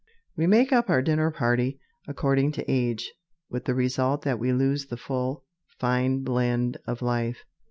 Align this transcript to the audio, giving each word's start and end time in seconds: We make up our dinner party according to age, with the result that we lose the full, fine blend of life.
We 0.35 0.47
make 0.47 0.73
up 0.73 0.89
our 0.89 1.03
dinner 1.03 1.29
party 1.29 1.79
according 2.07 2.53
to 2.53 2.65
age, 2.67 3.13
with 3.51 3.65
the 3.65 3.75
result 3.75 4.23
that 4.23 4.39
we 4.39 4.51
lose 4.51 4.87
the 4.87 4.97
full, 4.97 5.45
fine 5.79 6.23
blend 6.23 6.77
of 6.87 7.03
life. 7.03 7.45